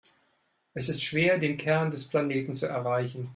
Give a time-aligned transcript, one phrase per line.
[0.73, 3.29] Es ist schwer, den Kern des Planeten zu erreichen.